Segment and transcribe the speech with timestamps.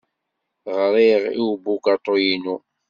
[0.77, 2.57] Ɣriɣ i ubugaṭu-inu.